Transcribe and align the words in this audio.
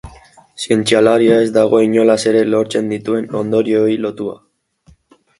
Zientzialaria 0.61 1.35
ez 1.41 1.49
dago 1.57 1.81
inolaz 1.87 2.17
ere 2.31 2.41
lortzen 2.53 2.89
dituen 2.93 3.27
ondorioei 3.41 3.93
lotua. 4.07 4.33